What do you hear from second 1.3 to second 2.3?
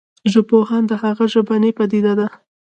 ژبنې پديده